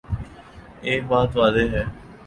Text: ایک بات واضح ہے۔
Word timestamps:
ایک 0.81 1.01
بات 1.07 1.37
واضح 1.37 1.65
ہے۔ 1.73 1.83